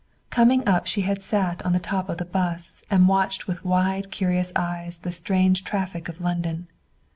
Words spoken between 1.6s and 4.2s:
on top of the bus and watched with wide